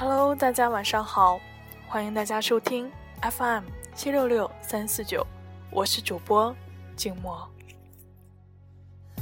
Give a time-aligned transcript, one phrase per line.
[0.00, 1.38] Hello，大家晚上好，
[1.86, 2.90] 欢迎大家收听
[3.20, 3.64] FM
[3.94, 5.26] 七六六三四九，
[5.70, 6.56] 我是主播
[6.96, 7.46] 静默。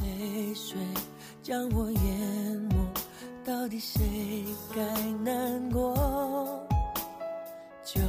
[0.00, 0.78] 泪水
[1.42, 2.00] 将我淹
[2.70, 2.76] 没，
[3.44, 4.80] 到底谁该
[5.24, 5.96] 难过？
[7.82, 8.00] 究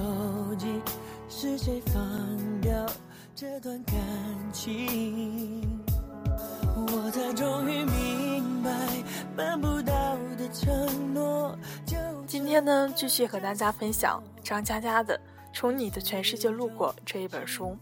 [0.59, 0.79] 竟
[1.27, 2.85] 是谁放掉
[3.33, 3.95] 这段感
[4.53, 5.83] 情？
[6.75, 8.69] 我才终于明白，
[9.35, 9.68] 办不。
[12.49, 15.15] 今天呢，继续和大家分享张嘉佳的
[15.53, 17.77] 《从你的全世界路过》这一本书。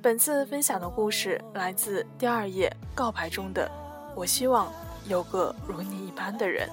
[0.00, 3.70] 本次分享的故事来自第二页告白中的
[4.16, 4.72] “我希望
[5.06, 6.66] 有个如你一般的人”。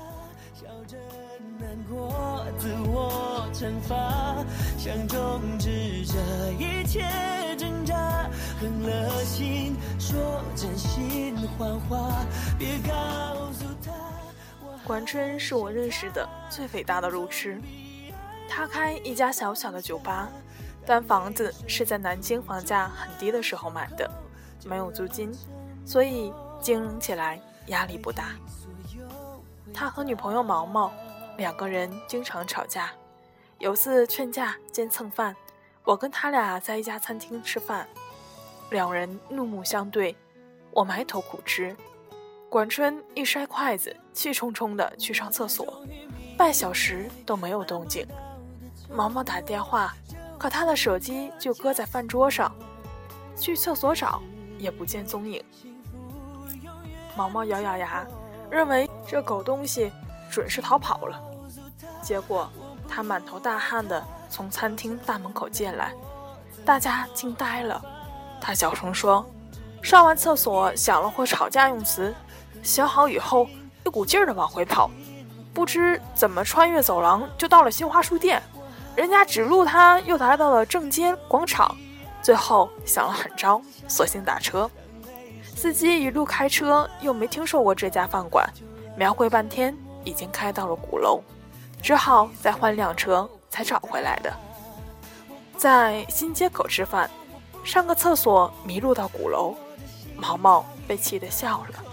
[8.62, 12.26] 狠了心，说真心谎话，
[12.60, 13.66] 别告诉
[14.92, 17.58] 管春是我认识的最伟大的路痴，
[18.50, 20.28] 他开一家小小的酒吧。
[20.86, 24.12] 但房子是在南京房价很低的时候买的，
[24.66, 25.32] 没有租金，
[25.86, 28.36] 所以经营起来压力不大。
[29.74, 30.92] 他和女朋友毛毛
[31.38, 32.92] 两个人经常吵架，
[33.60, 35.34] 有次劝架兼蹭饭，
[35.86, 37.88] 我跟他俩在一家餐厅吃饭，
[38.72, 40.14] 两人怒目相对，
[40.72, 41.74] 我埋头苦吃。
[42.50, 45.82] 管春一摔筷子，气冲冲的去上厕所，
[46.38, 48.08] 半小时都没有动静。
[48.90, 49.94] 毛毛打电话。
[50.42, 52.52] 可他的手机就搁在饭桌上，
[53.38, 54.20] 去厕所找
[54.58, 55.40] 也不见踪影。
[57.16, 58.04] 毛毛咬咬牙，
[58.50, 59.92] 认为这狗东西
[60.32, 61.22] 准是逃跑了。
[62.02, 62.52] 结果
[62.90, 65.94] 他满头大汗的从餐厅大门口进来，
[66.66, 67.80] 大家惊呆了。
[68.42, 69.24] 他小声说
[69.84, 72.12] ：“上完厕所想了会吵架用词，
[72.64, 73.48] 想好以后
[73.86, 74.90] 一股劲儿的往回跑，
[75.54, 78.42] 不知怎么穿越走廊就到了新华书店。”
[78.94, 81.76] 人家指路，他又来到了正街广场，
[82.22, 84.70] 最后想了狠招，索性打车。
[85.56, 88.46] 司机一路开车，又没听说过这家饭馆，
[88.98, 91.22] 描绘半天，已经开到了鼓楼，
[91.82, 94.34] 只好再换辆车才找回来的。
[95.56, 97.10] 在新街口吃饭，
[97.64, 99.56] 上个厕所迷路到鼓楼，
[100.18, 101.91] 毛毛被气得笑了。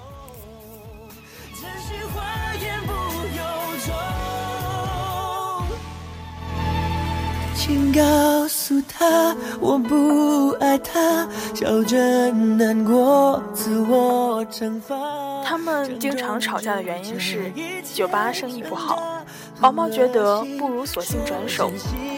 [7.54, 14.96] 请告诉他我不爱他，笑着难过，自我惩罚。
[15.44, 17.52] 他们经常吵架的原因是
[17.94, 19.22] 酒吧生意不好，
[19.60, 21.70] 毛毛觉得不如索性转手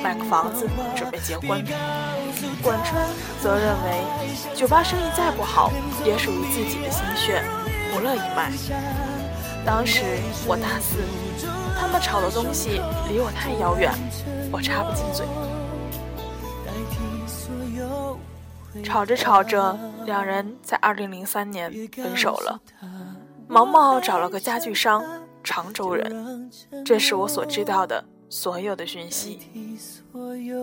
[0.02, 1.64] 买个房子准备结婚。
[2.62, 3.02] 管春
[3.42, 5.72] 则认为酒吧生意再不好，
[6.04, 7.42] 也属于自己的心血，
[7.92, 8.52] 不乐意卖。
[9.64, 10.02] 当时
[10.46, 10.98] 我大四，
[11.78, 13.92] 他们吵的东西离我太遥远。
[14.52, 15.26] 我插不进嘴。
[18.82, 22.60] 吵着吵着，两人在二零零三年分手了。
[23.48, 25.04] 毛毛找了个家具商，
[25.42, 26.50] 常州人。
[26.84, 29.40] 这是我所知道的所有的讯息。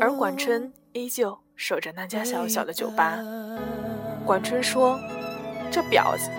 [0.01, 3.17] 而管春依旧守着那家小小的酒吧。
[4.25, 4.99] 管春说
[5.71, 6.29] ：“这婊子，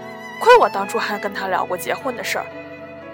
[0.41, 2.47] 亏我当初还跟他聊过结婚的事儿。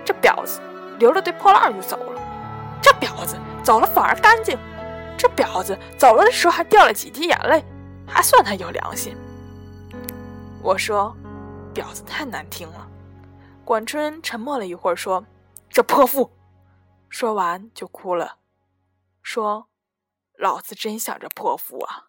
[0.04, 0.60] 这婊子
[0.98, 2.20] 留了堆破烂就走了。
[2.82, 4.58] 这婊子。”走了反而干净，
[5.16, 7.64] 这婊子走了的时候还掉了几滴眼泪，
[8.06, 9.16] 还算他有良心。
[10.62, 11.16] 我说，
[11.74, 12.86] 婊子太难听了。
[13.64, 15.24] 管春沉默了一会儿，说
[15.70, 16.30] ：“这泼妇。”
[17.08, 18.36] 说完就哭了，
[19.22, 19.68] 说
[20.36, 22.08] ：“老子真想着泼妇啊。”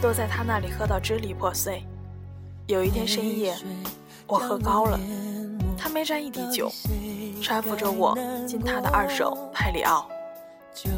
[0.00, 1.82] 都在他那里喝到支离破碎。
[2.66, 3.54] 有一天深夜，
[4.26, 4.98] 我喝高了，
[5.76, 6.70] 他没沾一滴酒，
[7.40, 8.16] 搀扶着我
[8.46, 10.08] 进他的二手派里奥，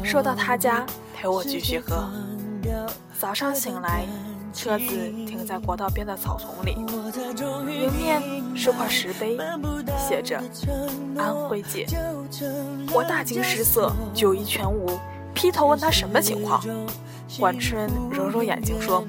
[0.03, 0.85] 说到他家
[1.15, 2.07] 陪我继续喝。
[3.17, 4.05] 早上醒来，
[4.53, 4.85] 车子
[5.25, 6.73] 停在国道边的草丛里，
[7.67, 8.21] 迎面
[8.55, 9.37] 是块石碑，
[9.97, 10.41] 写着
[11.17, 11.87] “安徽界”。
[12.93, 14.87] 我大惊失色，酒意全无，
[15.35, 16.59] 劈头问他什么情况。
[17.37, 19.05] 管春揉揉眼睛说：“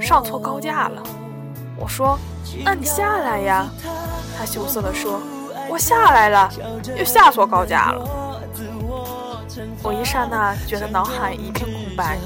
[0.00, 1.02] 上错高架了。”
[1.78, 2.18] 我说
[2.64, 3.68] ：“那你下来呀。”
[4.38, 5.20] 他羞涩地说
[5.70, 6.50] ：“我下来了，
[6.96, 8.08] 又下错高架了。”
[9.82, 12.18] 我一刹那觉得脑海一片空白。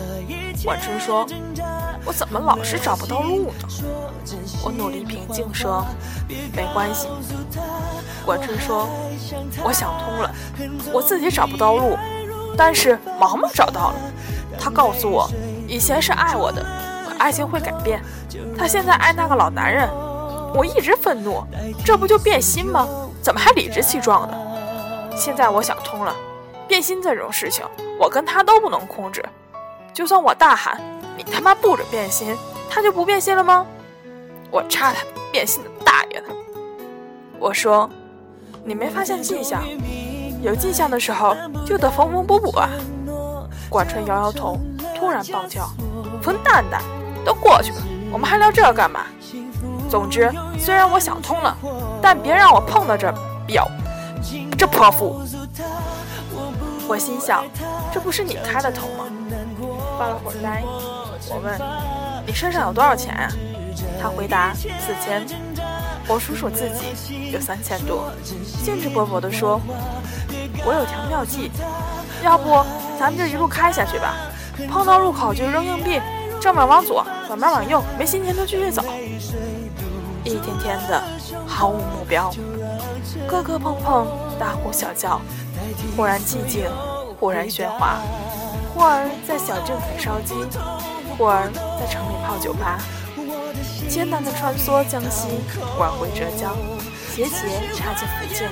[0.65, 1.27] 管春说
[2.07, 3.53] ：“我怎么老是找不到路呢？
[4.63, 5.85] 我努力平静说
[6.55, 7.09] ：“没关系。”
[8.25, 8.89] 管春说
[9.65, 10.35] ：“我想通了，
[10.93, 11.97] 我自己找不到路，
[12.57, 13.97] 但是毛毛找到了。
[14.59, 15.29] 他告诉我，
[15.69, 16.65] 以前是爱我的，
[17.07, 18.01] 可爱情会改变。
[18.57, 19.89] 他现在爱那个老男人。
[20.55, 21.45] 我一直愤怒，
[21.85, 22.89] 这不就变心吗？
[23.21, 25.17] 怎么还理直气壮的？
[25.17, 26.15] 现在我想通了，
[26.67, 27.65] 变心这种事情，
[28.01, 29.23] 我跟他都不能控制。
[29.93, 30.81] 就算我大喊。”
[31.19, 32.37] 你他妈不准变心，
[32.69, 33.67] 他就不变心了吗？
[34.51, 35.03] 我插他
[35.33, 36.27] 变心的大爷的！
[37.39, 37.89] 我说，
[38.63, 39.65] 你没发现迹象？
[40.47, 42.71] 有迹象的时候就得缝缝补补啊！
[43.69, 44.57] 管春摇摇头，
[44.97, 45.69] 突然暴叫
[46.23, 46.81] ：“混蛋蛋，
[47.25, 47.79] 都过去了，
[48.13, 49.07] 我们还聊这干嘛？
[49.91, 51.59] 总之，虽然我想通了，
[52.01, 53.13] 但别让我碰到这
[53.49, 53.67] 婊，
[54.57, 55.21] 这泼妇！”
[56.87, 57.45] 我心想，
[57.93, 59.05] 这不是你开的头吗？
[59.99, 60.63] 发了会儿呆。
[61.29, 61.61] 我问
[62.25, 63.29] 你身上有多少钱啊？
[64.01, 65.27] 他回答四千。
[66.09, 69.61] 我数数自己有三千多，兴致勃勃地说
[70.65, 71.51] ：“我有条妙计，
[72.25, 72.65] 要不
[72.99, 74.15] 咱们就一路开下去吧？
[74.71, 76.01] 碰到路口就扔硬币，
[76.41, 78.83] 正面往左，反面往右，没心情就继续走。
[80.25, 81.03] 一天天的
[81.47, 82.33] 毫无目标，
[83.29, 84.07] 磕磕碰碰，
[84.39, 85.21] 大呼小叫，
[85.97, 86.71] 忽然寂静，
[87.21, 87.97] 忽然喧哗，
[88.75, 90.35] 忽而在小镇啃烧鸡。”
[91.19, 91.49] 忽而
[91.81, 92.79] 在城里泡酒吧，
[93.89, 95.29] 艰难地穿梭江西，
[95.79, 96.55] 拐回浙江，
[97.15, 98.51] 斜斜插进福建，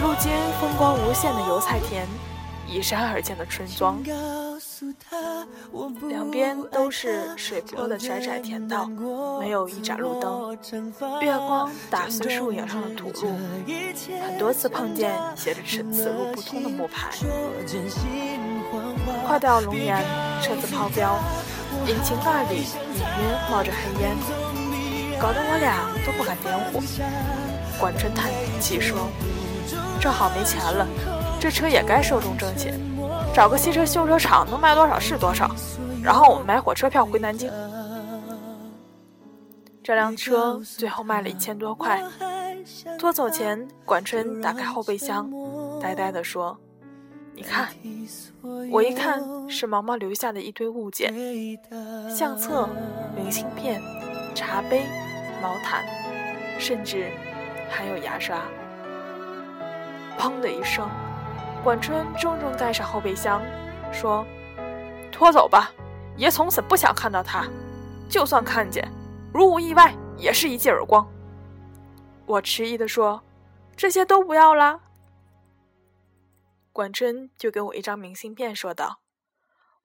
[0.00, 0.30] 路经
[0.60, 2.06] 风光无限的油菜田，
[2.68, 4.00] 依山而建的村庄，
[6.08, 8.86] 两边都是水坡的窄窄田道，
[9.40, 10.56] 没有一盏路灯，
[11.20, 13.36] 月光打碎树影上的土路，
[14.24, 17.10] 很多次碰见写着“此路不通”的木牌。
[19.26, 20.04] 快到龙岩，
[20.40, 21.18] 车子抛标。
[21.86, 22.58] 引擎盖里
[22.94, 24.16] 隐约冒着黑烟，
[25.20, 26.80] 搞得我俩都不敢点火。
[27.78, 28.30] 管春叹
[28.60, 29.08] 气说
[30.00, 30.86] ：“正好没钱了，
[31.40, 32.72] 这车也该寿终正寝，
[33.34, 35.50] 找个汽车修车厂，能卖多少是多少。
[36.02, 37.50] 然后我们买火车票回南京。”
[39.82, 42.02] 这辆车最后卖了一千多块。
[42.98, 45.30] 拖走前，管春打开后备箱，
[45.80, 46.58] 呆呆地说。
[47.34, 47.68] 你看，
[48.70, 51.14] 我一看是毛毛留下的一堆物件：
[52.10, 52.68] 相册、
[53.16, 53.80] 明信片、
[54.34, 54.82] 茶杯、
[55.40, 55.84] 毛毯，
[56.58, 57.06] 甚至
[57.70, 58.42] 还有牙刷。
[60.18, 60.90] 砰的一声，
[61.62, 63.40] 管春重重盖上后备箱，
[63.92, 64.26] 说
[65.12, 65.70] ：“拖走吧，
[66.16, 67.48] 爷从此不想看到他。
[68.08, 68.86] 就算看见，
[69.32, 71.06] 如无意外，也是一记耳光。”
[72.26, 73.22] 我迟疑地说
[73.76, 74.80] ：“这些都不要啦。”
[76.72, 78.98] 管春就给我一张明信片，说道：“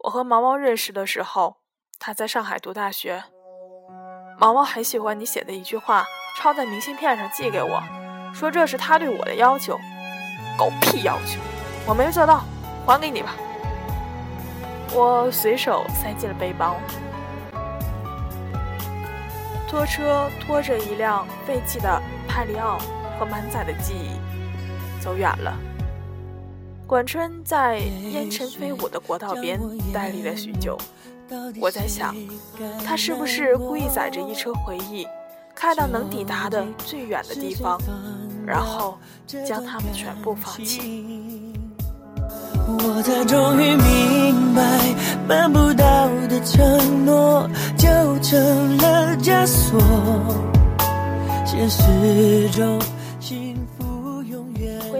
[0.05, 1.57] 我和毛毛认识的时候，
[1.99, 3.23] 他在上海读大学。
[4.39, 7.81] 毛毛很喜欢你写的一句话，抄在明信片上寄给我，
[8.33, 9.79] 说这是他对我的要求。
[10.57, 11.39] 狗屁要求，
[11.85, 12.43] 我没做到，
[12.85, 13.35] 还给你吧。”
[14.95, 16.77] 我随手塞进了背包。
[19.67, 22.77] 拖车拖着一辆废弃的派利奥
[23.17, 25.57] 和满载的记忆，走远了。
[26.85, 29.59] 管春在烟尘飞舞的国道边
[29.91, 30.77] 呆立了许久，
[31.59, 32.15] 我在想，
[32.85, 35.07] 他是不是故意载着一车回忆，
[35.55, 37.81] 开到能抵达的最远的地方，
[38.45, 38.97] 然后
[39.45, 41.53] 将他们全部放弃。
[42.65, 44.61] 我才终于明白，
[45.27, 47.87] 办不到的承诺就
[48.19, 49.79] 成了枷锁，
[51.45, 52.79] 现实中。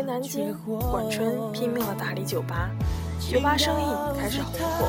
[0.05, 0.53] 南京，
[0.91, 2.69] 管春拼命的打理酒吧，
[3.29, 3.85] 酒吧生意
[4.19, 4.87] 开始红火。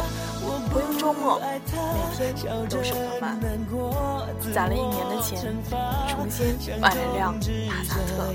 [0.70, 1.40] 不用周末，
[2.18, 3.40] 每天都是客满。
[4.52, 5.56] 攒了一年的钱，
[6.08, 7.34] 重新买了辆
[7.68, 8.34] 帕萨特。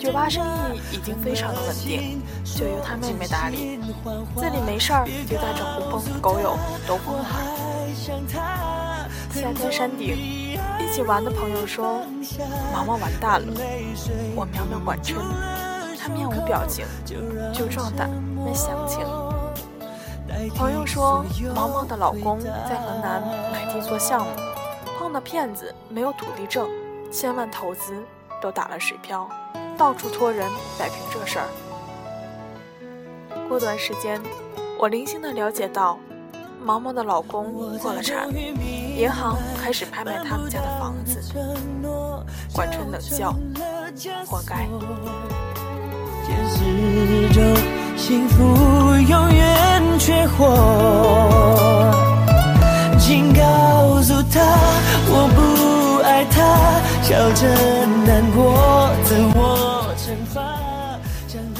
[0.00, 3.80] 酒吧生意已经非常的稳定，就由他妹妹打理。
[4.36, 7.24] 自己没事儿就带着狐朋狗友都疯玩。
[9.30, 10.14] 夏天山顶，
[10.80, 12.02] 一起玩的朋友说
[12.72, 13.46] ：“毛毛完蛋了。”
[14.36, 15.00] 我苗苗管
[16.08, 16.86] 面无表情，
[17.52, 19.00] 就壮胆没详情。
[20.54, 21.24] 朋友说，
[21.54, 23.22] 毛毛的老公在河南
[23.52, 24.32] 买地做项目，
[24.98, 26.68] 碰到骗子，没有土地证，
[27.10, 28.02] 千万投资
[28.40, 29.28] 都打了水漂，
[29.76, 30.48] 到处托人
[30.78, 31.46] 摆平这事儿。
[33.48, 34.20] 过段时间，
[34.78, 35.98] 我零星的了解到，
[36.62, 38.28] 毛毛的老公破了产，
[38.96, 41.20] 银行开始拍卖他们家的房子。
[42.52, 43.34] 管春冷笑，
[44.26, 44.68] 活该。
[46.28, 47.40] 掩饰着
[47.96, 48.44] 幸福
[49.08, 49.98] 永远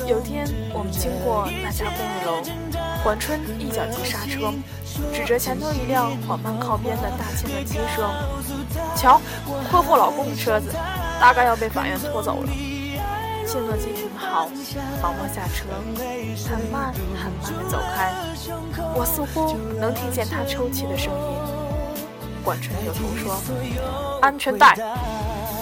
[0.07, 2.43] 有天，我们经过那家公寓楼，
[3.05, 4.53] 缓春一脚急刹车，
[5.13, 8.09] 指着前头一辆缓慢靠边的大庆的车声，
[8.97, 9.21] 瞧，
[9.71, 10.75] 霍霍老公的车子
[11.21, 12.78] 大概要被法院拖走了。
[13.49, 14.51] 切诺基停好，
[15.03, 15.65] 毛毛下车，
[16.51, 18.13] 很慢很慢地走开。
[18.95, 21.19] 我似乎能听见他抽泣的声音。
[22.45, 23.41] 管春扭头说
[24.21, 24.77] ：“安全带！”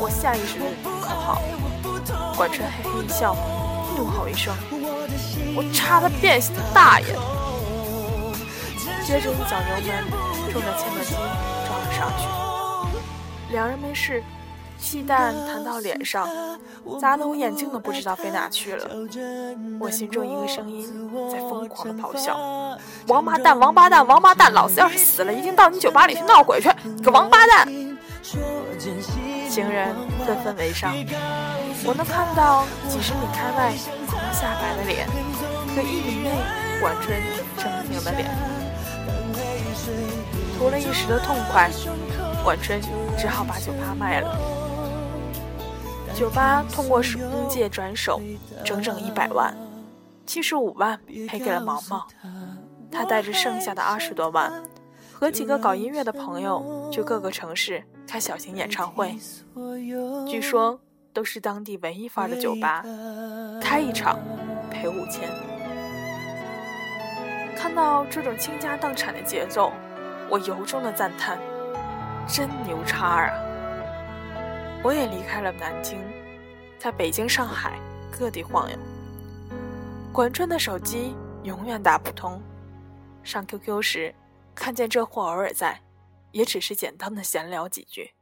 [0.02, 0.64] 我下意识地
[1.00, 1.40] 扣好。
[2.36, 3.36] 管春嘿嘿一笑，
[3.96, 4.52] 怒吼一声
[5.54, 7.06] ：“我插他变形大爷！”
[9.06, 10.10] 接着一脚油门，
[10.50, 11.14] 冲着切诺基
[11.68, 12.26] 撞了上去。
[13.52, 14.24] 两人没事。
[14.78, 16.28] 气弹弹到脸上，
[17.00, 18.88] 砸得我眼睛都不知道飞哪去了。
[19.80, 20.86] 我心中一个声音
[21.30, 22.78] 在疯狂的咆哮
[23.08, 24.52] ：“王八蛋，王八蛋，王八蛋！
[24.52, 26.70] 老子要是死了，一定到你酒吧里去闹鬼去！
[26.84, 27.66] 你个王八蛋！”
[29.48, 29.94] 行人
[30.26, 30.92] 纷纷围上，
[31.84, 33.72] 我能看到几十米开外
[34.12, 35.06] 王下白的脸
[35.74, 36.30] 和一米内
[36.80, 37.16] 管春
[37.56, 38.28] 狰狞的脸，
[40.58, 41.70] 图了一时的痛快，
[42.44, 42.80] 管春
[43.16, 44.55] 只好把酒吧卖了。
[46.16, 48.18] 酒吧通过中介转手，
[48.64, 49.54] 整整一百万，
[50.24, 52.06] 七十五万赔给了毛毛。
[52.90, 54.50] 他带着剩下的二十多万，
[55.12, 59.14] 和几个搞音乐的朋友去各个城市开小型演唱会，
[60.26, 60.80] 据说
[61.12, 62.82] 都是当地文艺范的酒吧，
[63.60, 64.18] 开一场
[64.70, 65.28] 赔五千。
[67.54, 69.70] 看到这种倾家荡产的节奏，
[70.30, 71.38] 我由衷的赞叹：
[72.26, 73.30] 真牛叉啊！
[74.86, 75.98] 我也离开了南京，
[76.78, 77.76] 在北京、上海
[78.16, 78.78] 各地晃悠。
[80.12, 81.12] 管春的手机
[81.42, 82.40] 永远打不通，
[83.24, 84.14] 上 QQ 时
[84.54, 85.82] 看见这货偶尔在，
[86.30, 88.12] 也只是简单的闲聊几句。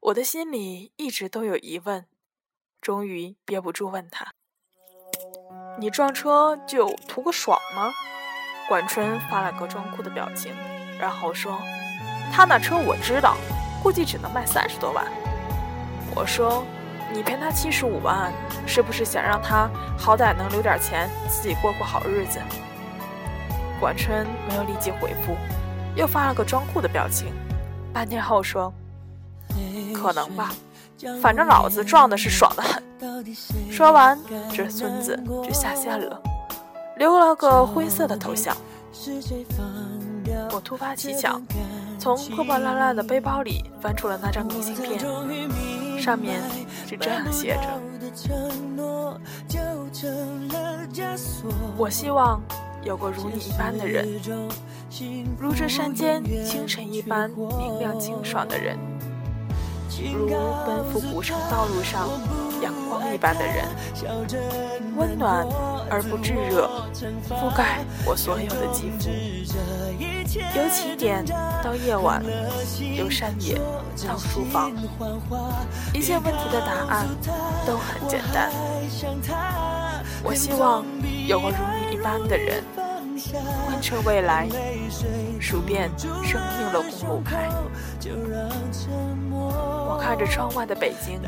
[0.00, 2.04] 我的心里一直都有疑问，
[2.82, 4.34] 终于憋不住问他
[5.80, 7.94] ：“你撞车就图个爽吗？”
[8.68, 10.54] 管春发了个装酷的表情，
[11.00, 11.58] 然后说
[12.30, 13.38] ：“他那车我知道，
[13.82, 15.10] 估计只能卖三十多万。”
[16.14, 16.64] 我说
[17.12, 18.32] ：“你赔他七十五万，
[18.66, 22.40] 是不是想让他好歹能留点钱，自己过过好日子？”
[23.78, 25.36] 管春没有立即回复，
[25.94, 27.28] 又发了个装酷的表情。
[27.92, 28.72] 半天后说
[29.94, 30.50] ：“可能吧，
[31.20, 32.82] 反正老子撞的是爽的很。”
[33.70, 34.18] 说完，
[34.52, 36.20] 这孙子就下线了，
[36.96, 38.56] 留了个灰色的头像。
[40.50, 41.40] 我突发奇想，
[41.98, 44.98] 从破破烂烂的背包里翻出了那张明信片，
[46.06, 46.40] 上面
[46.86, 47.62] 是这样写着
[51.76, 52.40] ：“我希望
[52.84, 54.08] 有个如你一般的人，
[55.36, 58.78] 如这山间清晨一般明亮清爽的人。”
[60.14, 60.28] 如
[60.64, 62.08] 奔赴古城道路上
[62.62, 63.66] 阳光一般的人，
[64.96, 65.44] 温暖
[65.90, 66.70] 而不炙热，
[67.28, 69.10] 覆盖我所有的肌肤。
[70.34, 71.24] 由起点
[71.62, 72.22] 到夜晚，
[72.96, 73.56] 由山野
[74.06, 74.72] 到书房，
[75.94, 77.06] 一切问题的答案
[77.66, 78.50] 都很简单。
[80.22, 80.84] 我希望
[81.26, 82.62] 有个如你一般的人，
[83.66, 84.48] 贯彻未来，
[85.40, 85.90] 数遍
[86.24, 87.48] 生命的公路牌。
[89.88, 91.20] 我看着窗外的北京，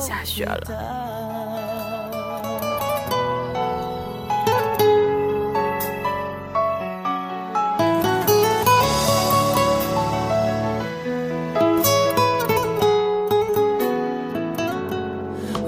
[0.00, 1.25] 下雪了。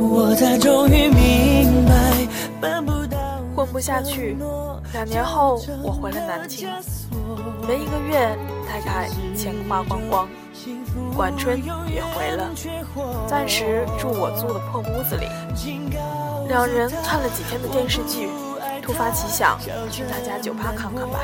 [0.01, 2.29] 我才终于明白，
[3.55, 4.37] 混不下去。
[4.93, 6.69] 两年后，我回了南京，
[7.67, 8.39] 没一个月，
[8.69, 10.29] 太太钱花光光。
[11.17, 11.61] 管春
[11.93, 12.49] 也回了，
[13.27, 15.27] 暂时住我租的破屋子里。
[16.49, 18.29] 两人看了几天的电视剧，
[18.81, 19.59] 突发奇想
[19.91, 21.19] 去那家酒吧看看吧。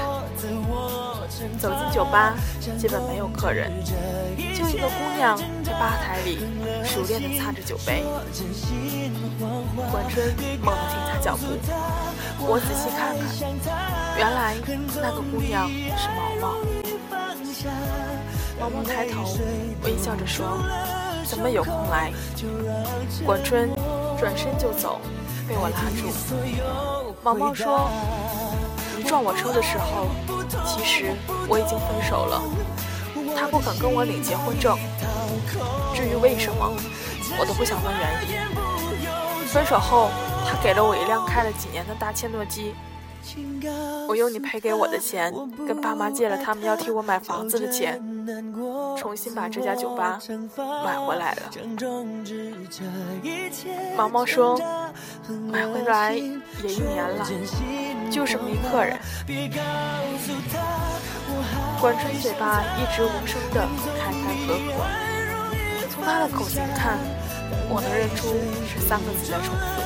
[1.59, 2.35] 走进酒吧，
[2.79, 3.73] 基本没有客人，
[4.55, 6.39] 就一个姑娘在吧台里
[6.85, 8.03] 熟练地擦着酒杯。
[9.91, 11.47] 管春猛地停下脚步，
[12.47, 13.25] 我仔细看看，
[14.17, 14.57] 原来
[15.01, 16.55] 那个姑娘是毛毛。
[18.61, 19.37] 毛毛抬头，
[19.83, 20.63] 微笑着说
[21.27, 22.13] ：“怎么有空来？”
[23.27, 23.69] 管春
[24.19, 25.01] 转身就走，
[25.49, 26.09] 被我拉住。
[27.23, 27.91] 毛毛说
[28.97, 30.07] ：“你撞我车的时候，
[30.67, 31.15] 其实
[31.49, 32.43] 我已经分手了。
[33.37, 34.79] 他不肯跟我领结婚证。
[35.95, 36.73] 至于为什么，
[37.39, 39.47] 我都不想问原因。
[39.49, 40.11] 分手后，
[40.47, 42.75] 他给了我一辆开了几年的大切诺基。”
[44.07, 45.33] 我用你赔给我的钱，
[45.67, 47.99] 跟爸妈借了他们要替我买房子的钱，
[49.05, 50.19] 重新把这家酒吧
[50.83, 51.43] 买回来了。
[53.99, 54.59] 毛毛说
[55.53, 57.23] ：“买回来也一年了，
[58.11, 58.99] 就是没客人。”
[61.79, 63.69] 管春嘴巴一直无声的
[64.01, 64.73] 开开合合，
[65.91, 66.99] 从他的口型看，
[67.69, 68.33] 我能认出
[68.67, 69.83] 是三个字在重复：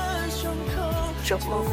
[1.27, 1.69] 折破夫。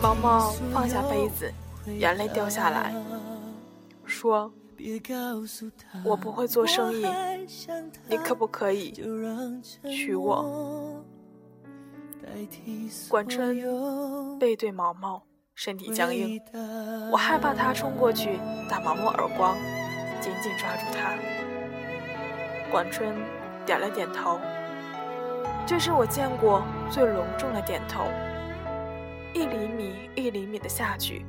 [0.00, 1.52] 毛毛放下杯子，
[1.98, 2.94] 眼泪掉下来，
[4.10, 4.52] 说
[6.04, 7.06] ：“我不会做生意，
[8.08, 8.92] 你可不可以
[9.84, 11.02] 娶我？”
[13.08, 15.22] 管春背对毛毛，
[15.54, 16.40] 身体僵硬，
[17.10, 18.38] 我害怕他冲过去
[18.68, 19.56] 打毛毛耳光，
[20.20, 21.14] 紧紧抓住他。
[22.70, 23.14] 管春
[23.64, 24.38] 点了点头，
[25.66, 28.04] 这是我见过最隆重的点头。
[29.34, 31.24] 一厘米一厘米的下去，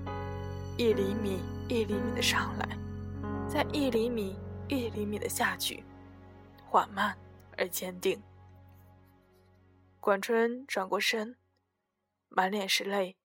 [0.78, 1.40] 一厘米
[1.72, 2.68] 一厘米的上来，
[3.48, 4.38] 再一厘米
[4.68, 5.86] 一厘米的下去，
[6.70, 7.18] 缓慢
[7.58, 8.22] 而坚定。
[10.02, 11.38] 管春转过身，
[12.28, 13.16] 满脸是泪，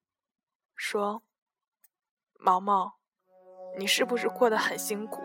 [0.77, 1.25] 说
[2.39, 2.99] ：“毛毛，
[3.77, 5.23] 你是不是过得很辛苦？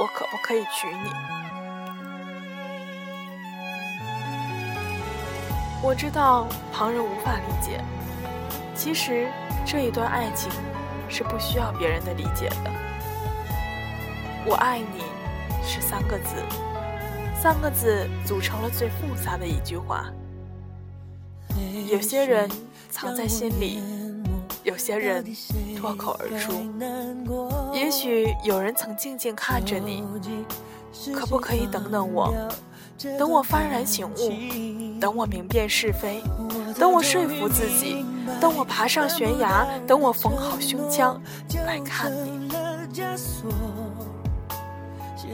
[0.00, 1.10] 我可不可以娶你？”
[5.80, 7.80] 我知道旁人无法理解。
[8.74, 9.30] 其实
[9.64, 10.50] 这一段爱情
[11.14, 12.56] 是不需要别人的理解的。
[14.44, 15.04] 我爱你
[15.64, 16.34] 是三个字，
[17.40, 20.06] 三个字组成了最复杂的一句话。
[21.88, 22.50] 有些人
[22.90, 23.80] 藏在心里，
[24.64, 25.24] 有些人
[25.78, 26.52] 脱口而出。
[27.72, 30.02] 也许有人曾静静看着你，
[31.14, 32.34] 可不可以等等我？
[33.16, 36.20] 等我幡然醒悟，等我明辨是非，
[36.76, 38.04] 等我说服自己。
[38.40, 41.20] 等我爬上悬崖，等我缝好胸腔
[41.66, 42.48] 来看你。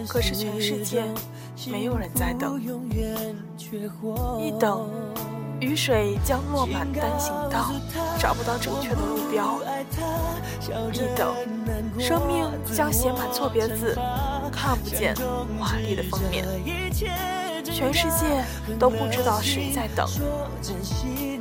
[0.08, 1.04] 可是全世界
[1.70, 2.60] 没有人在等，
[4.38, 4.88] 一等，
[5.60, 7.70] 雨水将落满单行道，
[8.18, 9.60] 找不到正确的路标；
[10.92, 11.34] 一等，
[11.98, 13.94] 生命将写满错别字，
[14.50, 15.14] 看不见
[15.58, 16.46] 华丽的封面。
[17.80, 18.44] 全世界
[18.78, 20.06] 都不知道谁在等，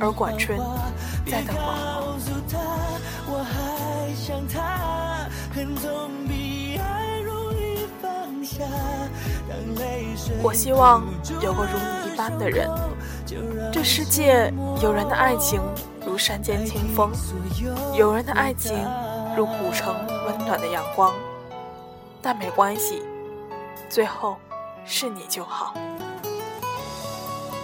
[0.00, 0.58] 而管春
[1.26, 2.16] 在等毛毛。
[10.42, 11.04] 我希望
[11.42, 12.70] 有个如你一般的人，
[13.70, 14.50] 这世界
[14.82, 15.60] 有人的爱情
[16.06, 17.10] 如山间清风，
[17.94, 18.74] 有人的爱情
[19.36, 21.12] 如古城温暖的阳光，
[22.22, 23.02] 但没关系，
[23.90, 24.38] 最后
[24.86, 25.74] 是你就好。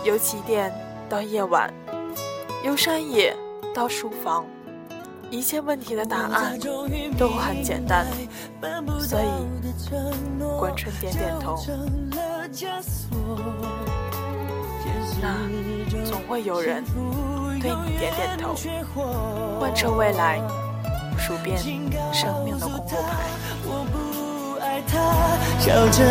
[0.06, 0.72] 由起点
[1.08, 1.68] 到夜晚，
[2.64, 3.36] 由山野
[3.74, 4.46] 到书房，
[5.30, 6.56] 一切问题的答案
[7.18, 8.06] 都很简单，
[9.00, 9.24] 所以
[10.60, 11.58] 关春点点头。
[15.20, 15.28] 那
[16.04, 16.84] 总会有人
[17.60, 18.54] 对你点点头，
[19.58, 20.40] 贯彻未来，
[21.18, 21.58] 数遍
[22.12, 23.26] 生命的公路牌。
[24.88, 25.00] 他
[25.58, 26.04] 笑着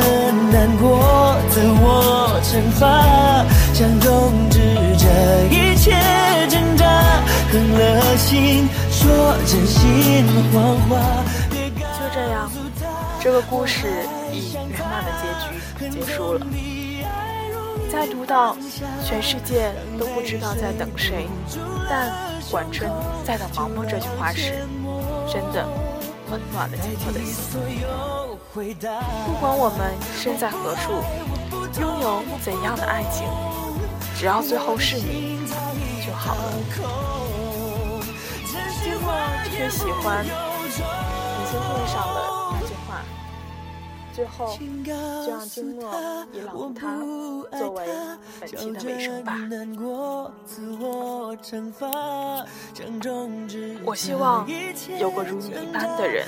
[0.52, 4.58] 难过，自我惩罚，想终止
[4.98, 5.06] 这
[5.54, 5.92] 一切
[6.50, 6.88] 挣扎，
[7.52, 10.96] 狠了心说真心谎话。
[11.52, 12.50] 就这样，
[13.20, 13.90] 这个故事
[14.32, 16.48] 以圆满的结局结束了。
[17.92, 18.56] 在读到
[19.06, 21.28] 全世界都不知道在等谁，
[21.90, 22.14] 但
[22.50, 22.90] 管春
[23.26, 24.66] 在等毛毛这句话时，
[25.30, 25.68] 真的
[26.32, 27.60] 温暖了我的心。
[29.26, 30.94] 不管我们身在何处，
[31.82, 33.28] 拥有怎样的爱情，
[34.18, 35.40] 只要最后是你
[36.06, 36.54] 就好了。
[38.82, 39.12] 今后
[39.44, 40.32] 特别喜欢明
[40.72, 42.16] 星会上的。
[44.14, 45.92] 最后，就让金诺
[46.32, 46.98] 以朗读它
[47.60, 47.86] 作为
[48.40, 49.36] 本期的尾声吧。
[53.84, 54.48] 我希望
[54.98, 56.26] 有个如你一般的人，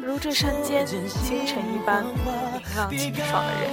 [0.00, 2.14] 如这山间清晨一般明
[2.76, 3.72] 朗清爽的人，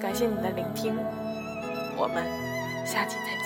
[0.00, 0.96] 感谢你的聆听，
[1.96, 2.24] 我们
[2.84, 3.36] 下期再